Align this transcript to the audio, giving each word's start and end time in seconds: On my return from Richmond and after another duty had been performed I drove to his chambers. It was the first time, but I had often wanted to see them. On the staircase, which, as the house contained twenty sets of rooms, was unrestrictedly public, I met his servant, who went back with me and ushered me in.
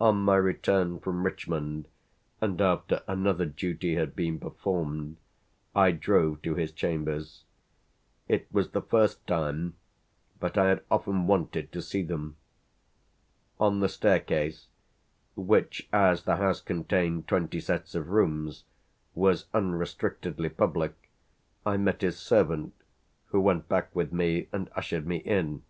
On 0.00 0.16
my 0.20 0.34
return 0.34 0.98
from 0.98 1.22
Richmond 1.22 1.86
and 2.40 2.60
after 2.60 3.04
another 3.06 3.46
duty 3.46 3.94
had 3.94 4.16
been 4.16 4.40
performed 4.40 5.18
I 5.72 5.92
drove 5.92 6.42
to 6.42 6.56
his 6.56 6.72
chambers. 6.72 7.44
It 8.26 8.52
was 8.52 8.70
the 8.72 8.82
first 8.82 9.24
time, 9.24 9.76
but 10.40 10.58
I 10.58 10.66
had 10.68 10.82
often 10.90 11.28
wanted 11.28 11.70
to 11.70 11.80
see 11.80 12.02
them. 12.02 12.38
On 13.60 13.78
the 13.78 13.88
staircase, 13.88 14.66
which, 15.36 15.88
as 15.92 16.24
the 16.24 16.38
house 16.38 16.60
contained 16.60 17.28
twenty 17.28 17.60
sets 17.60 17.94
of 17.94 18.08
rooms, 18.08 18.64
was 19.14 19.46
unrestrictedly 19.54 20.48
public, 20.48 21.08
I 21.64 21.76
met 21.76 22.00
his 22.00 22.18
servant, 22.18 22.74
who 23.26 23.40
went 23.40 23.68
back 23.68 23.94
with 23.94 24.12
me 24.12 24.48
and 24.52 24.68
ushered 24.74 25.06
me 25.06 25.18
in. 25.18 25.62